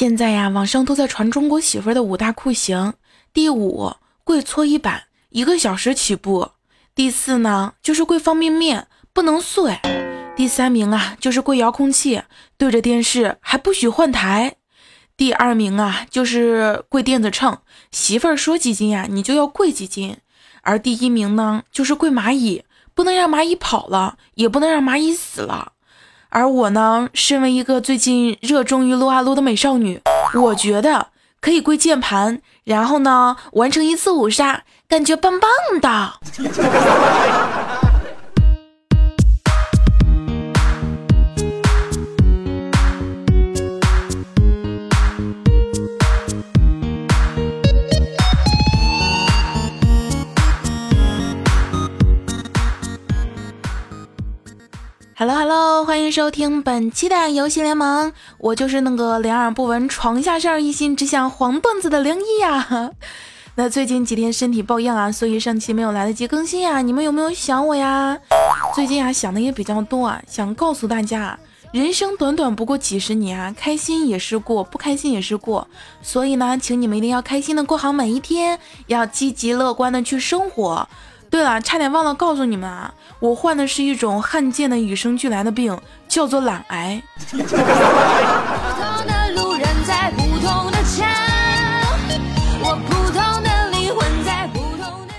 [0.00, 2.94] 现在呀，网上都在传中国媳妇的五大酷刑。
[3.34, 3.92] 第五，
[4.24, 6.52] 跪搓衣板，一个小时起步。
[6.94, 9.78] 第四呢，就是跪方便面，不能碎。
[10.34, 12.22] 第三名啊，就是跪遥控器，
[12.56, 14.56] 对着电视还不许换台。
[15.18, 17.58] 第二名啊，就是跪电子秤，
[17.90, 20.16] 媳妇儿说几斤呀，你就要跪几斤。
[20.62, 22.64] 而第一名呢，就是跪蚂蚁，
[22.94, 25.72] 不能让蚂蚁跑了，也不能让蚂蚁死了。
[26.30, 30.00] 而我呢，身为一个最近热衷于撸啊撸的美少女，
[30.34, 31.08] 我觉得
[31.40, 36.12] 可以跪键盘，然后呢完成一次五杀，感觉棒棒的。
[55.20, 62.92] Hello Hello，欢迎收听本期的游戏联盟，我就是那个两耳不闻床下事儿，一心只想黄段子的灵异呀。
[63.56, 66.80] 那最近几天身体抱恙啊，所以上期没有来得及更新呀。
[66.80, 68.16] 你们有没有想我呀？
[68.74, 71.38] 最近啊想的也比较多啊，想告诉大家，
[71.70, 75.68] 人生短短不过几十年啊，开心也是过，不开心也是过。
[76.00, 80.88] 所以呢，请你们一定要开心的过好每一天，要积极乐观的去生活。
[81.30, 85.78] 对了，差点忘了告诉你们啊，我患的是一种罕见的与生俱来的病，
[86.08, 87.00] 叫做懒癌。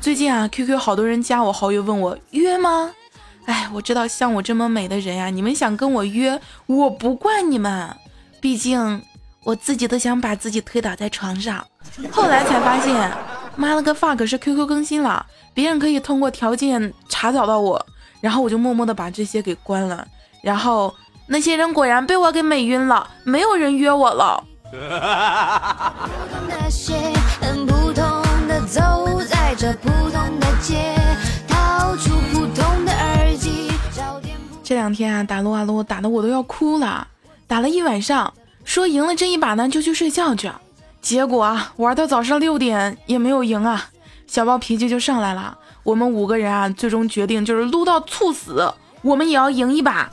[0.00, 2.90] 最近啊，QQ 好多人加我好友问我约吗？
[3.44, 7.94] 哎，我知道像我这么美的人呀，你们想跟我约，我不怪你们，
[8.40, 9.02] 毕竟
[9.44, 11.62] 我自己都想把自己推倒在床上。
[12.10, 13.12] 后来才发现，
[13.58, 15.26] 妈了个 fuck，是 QQ 更新了。
[15.52, 17.84] 别人可以通过条件查找到我，
[18.20, 20.06] 然后我就默默的把这些给关了。
[20.40, 20.94] 然后
[21.26, 24.44] 那些人果然被我给美晕了，没有人约我了。
[34.62, 37.08] 这两天啊，打撸啊撸打的我都要哭了，
[37.48, 38.32] 打了一晚上，
[38.62, 40.48] 说赢了这一把呢就去睡觉去，
[41.08, 43.86] 结果啊玩到早上六点也没有赢啊。
[44.26, 48.70] 小暴脾气就上来了，我们五个人啊，最终决定就是撸到猝死，
[49.00, 50.10] 我们也要赢一把。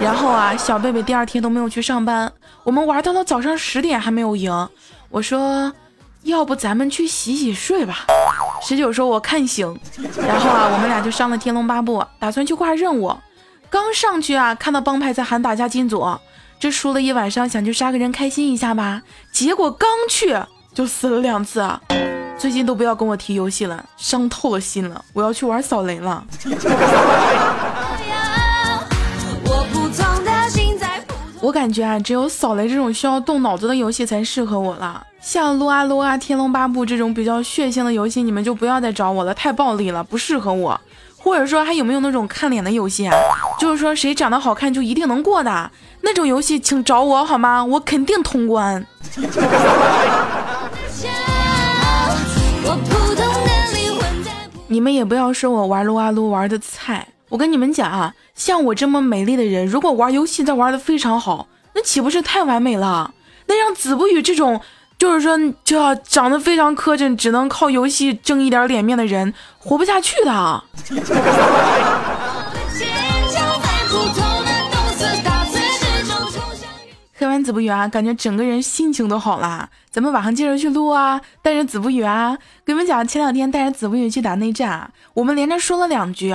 [0.00, 2.32] 然后啊，小贝贝第二天都没有去上班，
[2.64, 4.50] 我们玩到了早上十点还没有赢。
[5.10, 5.70] 我说，
[6.22, 8.06] 要不咱们去洗洗睡吧。
[8.62, 9.78] 十九说，我看行。
[10.26, 13.14] 然后啊，我们俩就上了天龙八部，打算去挂任务。
[13.68, 16.08] 刚上去啊，看到帮派在喊打架进组，
[16.60, 19.02] 这输了一晚上，想去杀个人开心一下吧。
[19.32, 20.36] 结果刚去
[20.74, 21.64] 就死了两次。
[22.36, 25.04] 最近都不要跟我提游戏了，伤透了心了。
[25.12, 26.24] 我要去玩扫雷了。
[31.40, 35.04] 我感觉啊，只有扫雷这种需要动脑子的游戏才适合我了。
[35.20, 40.80] 像撸啊撸啊、天龙八部这种比较血腥的游戏，你们就不要再找我了，太暴力了，不适合我。
[41.16, 43.12] 或者说还有没有那种看脸的游戏啊？
[43.58, 45.70] 就是说谁长得好看就一定能过的
[46.00, 47.64] 那种游戏，请找我好吗？
[47.64, 48.86] 我肯定通关。
[54.70, 63.12] 你们也不要说我玩撸啊撸玩的菜，我跟你们讲啊，像我这么美丽的人，如果玩游戏再玩的非常好，那岂不是太完美了？
[63.46, 64.60] 那让子不语这种，
[64.98, 70.64] 就是说这长得非常磕碜，只能靠游戏挣一点脸面的人，活不下去的。
[77.48, 79.70] 子不语啊，感觉整个人心情都好了。
[79.90, 82.36] 咱们晚上接着去录啊，带着子不语啊。
[82.62, 86.28] 跟你们讲，前两天带着子不语去打内战，我们连着说了两局，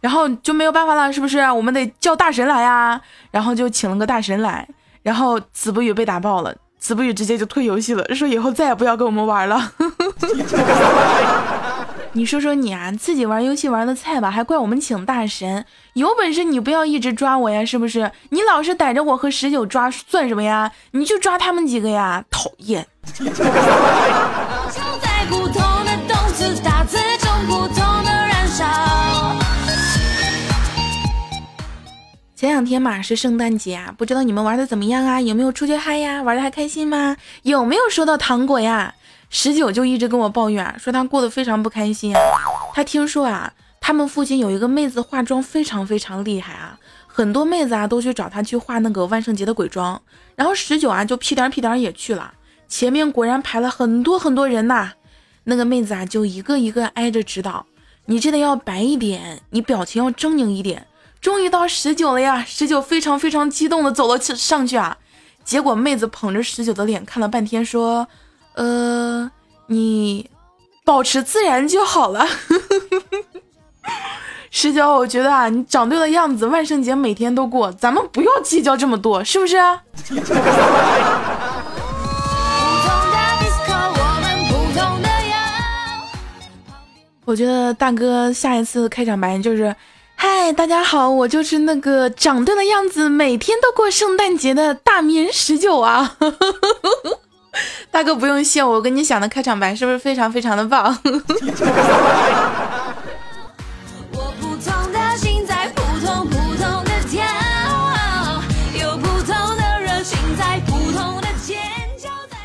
[0.00, 1.40] 然后就没有办法了，是不是？
[1.50, 2.98] 我们得叫大神来呀。
[3.30, 4.66] 然后就请了个大神来，
[5.02, 9.72] 然后子不语被打爆了，子不语直接就退游戏了，说以后再也不要跟我们玩了。
[12.16, 15.64] 你说说你啊，自己玩游戏玩的菜吧，还怪我们请大神？
[15.94, 18.12] 有本事你不要一直抓我呀，是不是？
[18.28, 20.70] 你老是逮着我和十九抓算什么呀？
[20.92, 22.86] 你就抓他们几个呀，讨厌！
[32.36, 35.20] 前两天嘛是圣诞节啊，不知道你们玩的怎么样啊？
[35.20, 36.22] 有没有出去嗨呀？
[36.22, 37.16] 玩的还开心吗？
[37.42, 38.94] 有没有收到糖果呀？
[39.36, 42.20] 十九就一直跟我抱怨，说他过得非常不开心啊。
[42.72, 46.78] 他听说啊，他们附近有一个妹子化妆非常非常厉害啊，
[47.08, 50.00] 很多妹子啊都去找他去化那个万圣节的鬼妆。
[50.36, 52.32] 然后十九啊就屁颠屁颠也去了，
[52.68, 54.92] 前面果然排了很多很多人呐。
[55.42, 57.66] 那个妹子啊就一个一个挨着指导，
[58.06, 60.86] 你这得要白一点，你表情要狰狞一点。
[61.20, 64.96] 终于到十九了呀，十九非常非常激动的走了上去啊。
[65.44, 68.08] 结果妹子捧着十九的脸看了半天，说
[68.54, 69.30] ：“呃，
[69.66, 70.30] 你
[70.84, 72.26] 保持自然就好了。”
[74.50, 79.56] 十九，我觉得啊，你长对了样子，万圣节每天都过，咱们不要计较这么多，是不是？
[87.24, 89.74] 我觉得大哥下一次开场白就是。
[90.16, 96.16] 嗨，大家好，我就是那个长对了样子，每天都过圣诞节的大棉十九啊！
[97.90, 100.98] 大哥不用谢我，我跟你想的开场白是不是非常非常 的棒？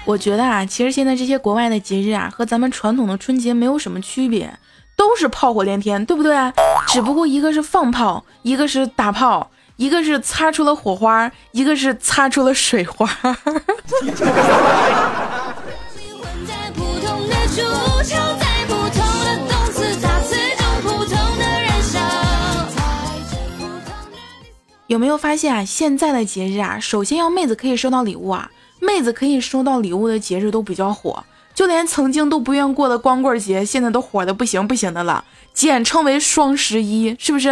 [0.05, 4.57] 我觉得啊，其实现在这些国外的节日啊，和咱们传统的春节没有什么区别。
[4.95, 6.35] 都是炮火连天，对不对？
[6.87, 13.09] 只不过一个是放炮，一个是打炮，一个是擦出了火花，一个是擦出了水花。
[24.87, 25.63] 有没有发现啊？
[25.63, 31.23] 现在的节日啊，首先要妹子可以收到礼物啊，妹子可以收到礼物的节日都比较火。
[31.55, 35.23] 就连曾经都不愿过的光棍节，现在都火的不行不行的了，
[35.53, 37.49] 简称为双十一，是不是？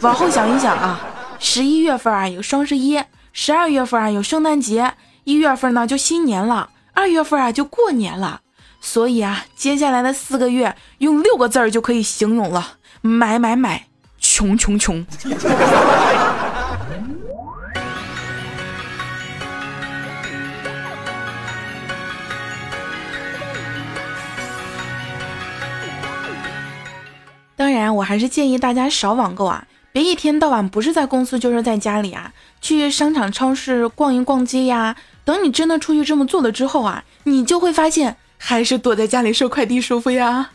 [0.00, 0.98] 往后想一想啊，
[1.42, 3.02] 十一月份啊有双十一，
[3.32, 4.92] 十二月份啊有圣诞节，
[5.24, 8.42] 一月份呢就新年了，二月份啊就过年了。
[8.80, 13.86] 所以啊，接下来的四个月用六个字儿就可以形容了：买买买，
[14.18, 15.04] 穷穷穷。
[27.56, 34.94] 当然，我还是建议大家少网购啊，别一天到晚不是在公司就是在家里啊，去商场、超市逛一逛街呀。
[35.24, 40.50] 等你真的出去这么做了之后啊，你就会发现还是躲在家里收快递舒服呀。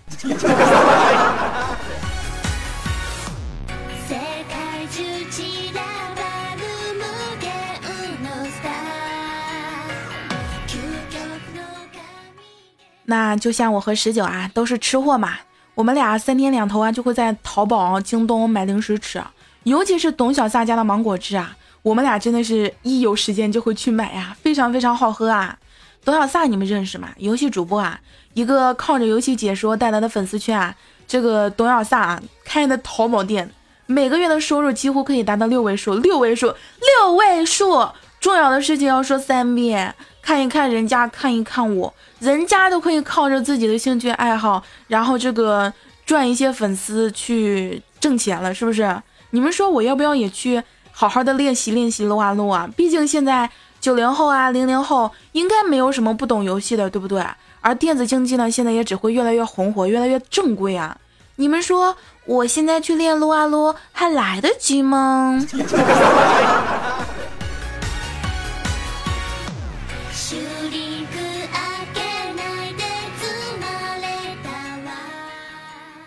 [13.07, 15.33] 那就像我和十九啊，都是吃货嘛。
[15.75, 19.21] 我们俩三天两头啊，就会在淘宝、京东买零食吃，
[19.63, 25.57] 尤其是董小撒家的芒果汁啊，我们俩真的是一有时间就会去买呀，非常非常好喝啊。
[26.05, 27.09] 董小撒你们认识吗？
[27.17, 27.99] 游戏主播啊，
[28.33, 30.73] 一个靠着游戏解说带来的粉丝圈啊。
[31.07, 33.51] 这个董小撒开的淘宝店，
[33.85, 37.87] 每个月的收入几乎可以达到六位数，六位数，六位数。
[38.21, 39.93] 重要的事情要说三遍。
[40.25, 45.71] 看一看人家，看一看我，人家都可以靠着自己的兴趣爱好，然后这个
[46.03, 48.99] 赚一些粉丝去挣钱了，是不是？
[49.29, 52.67] 你们说我要不要也去好好的练习练习撸啊撸啊？
[52.75, 53.47] 毕竟现在
[53.79, 57.23] 九零后啊，零零后应该没有什么不懂游戏的，对不对？
[57.61, 60.97] 而电子竞技呢，现在也只会越来越红火，越来越正规啊。
[61.35, 61.95] 你们说
[62.25, 65.39] 我现在去练撸啊撸还来得及吗？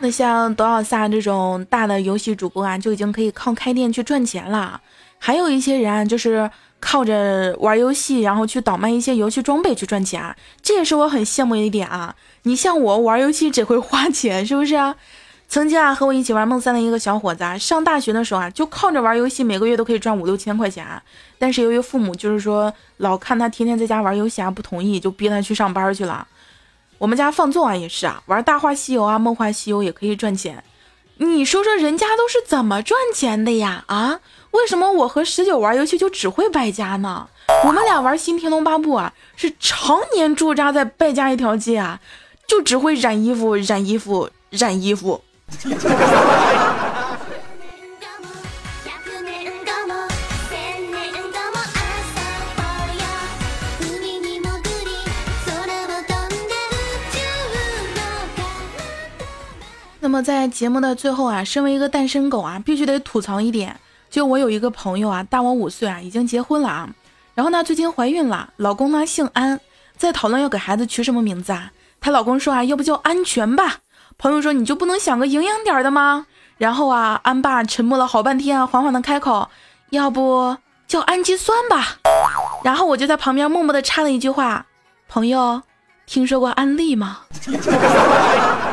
[0.01, 4.81] 那像董小撒这种大的游戏主播啊，就已经可以靠开店去赚钱了。
[5.19, 6.49] 还有一些人啊，就是
[6.79, 12.15] 靠着玩游戏，然后去倒卖一些游戏装备去赚钱，这也是我很羡慕的一点啊。
[12.45, 14.95] 你像我玩游戏只会花钱，是不是啊？
[15.49, 20.87] 曾经啊，和我一起玩梦三的一个小伙子啊，上大学的时候啊，就靠着玩游戏，每个月都可以赚五六千块钱。
[21.39, 26.25] 但是由于父母就是说老看他天天在家玩游戏啊，不同意，就逼他去上班去了。
[26.99, 30.63] 我们家放纵啊也是啊，玩《大话西游》啊，《梦幻西游》也可以赚钱。
[31.19, 33.85] 你说说人家都是怎么赚钱的呀？
[33.87, 34.21] 啊，
[34.53, 37.29] 为什么我和十九玩游戏就只会败家呢？
[37.65, 42.01] 我们俩玩《新天龙八部》啊，是常年驻扎在败家一条街啊，
[42.47, 45.23] 就只会染衣服、染衣服、染衣服。
[60.09, 66.89] 那么在节目的最后啊，身为一个单身狗啊，必须得吐槽一点，就我有一个朋友啊，大我五岁啊，已经结婚了啊，
[67.35, 69.61] 然后呢，最近怀孕了，老公呢姓安，
[69.99, 73.81] 在讨论要给孩子取什么名字啊，她老公说啊，要不叫安全吧，
[74.17, 76.25] 朋友说你就不能想个营养点的吗？
[76.57, 79.51] 然后啊，安爸沉默了好半天啊，缓缓的开口，
[79.91, 81.99] 要不叫氨基酸吧，
[82.65, 84.65] 然后我就在旁边默默的插了一句话，
[85.07, 85.61] 朋友，
[86.07, 87.19] 听说过安利吗？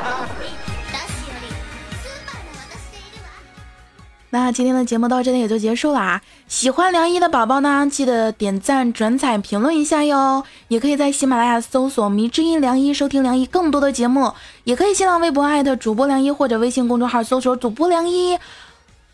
[4.38, 6.22] 那今天的节目到这里也就结束了啊！
[6.50, 10.44] 喜欢梁一的宝宝呢，记得点赞、转采、评论一下哟。
[10.68, 14.34] 也可以在喜马拉雅搜索“迷之音梁一”收听梁一更多的节目，
[14.66, 18.38] 也可以新浪微博艾特主播梁一或者微信公众号搜索主播梁一，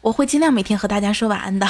[0.02, 1.68] 我会尽量每天和大家说晚安的。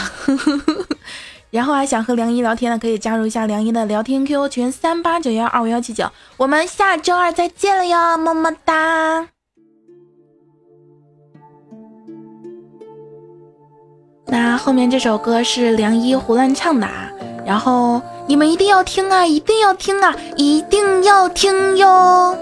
[1.51, 6.09] 然后还想和梁一聊天的，可以加入一下梁一的聊天 QQ 群三八九幺二五幺七九。
[6.37, 9.40] 我们下周二再见了哟，么么哒。
[14.31, 16.87] 那后面这首歌是梁一胡乱唱的，
[17.45, 22.37] 然后你们一定要听啊，一定要听啊，一定要听哟。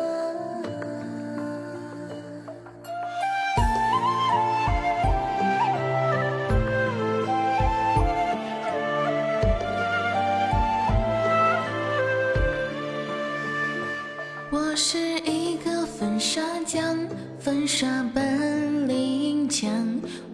[14.52, 17.00] 我是一个粉刷匠，
[17.40, 19.70] 粉刷本领强，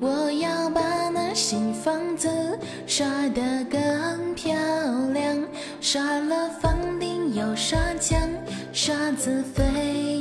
[0.01, 2.30] 我要把那新房子
[2.88, 4.56] 刷得更漂
[5.12, 5.38] 亮，
[5.82, 8.18] 刷了房顶又刷墙，
[8.72, 10.14] 刷子飞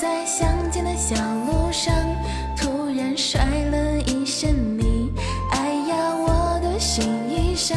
[0.00, 1.92] 在乡间的小路上，
[2.56, 5.12] 突然摔了一身泥。
[5.50, 7.74] 哎呀，我的新衣裳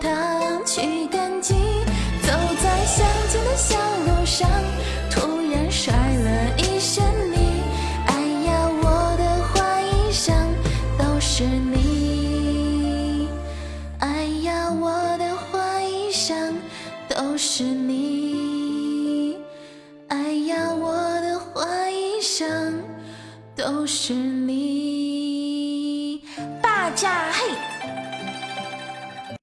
[0.00, 1.54] 他去赶集。
[2.22, 3.76] 走在乡间的小
[4.06, 4.48] 路上，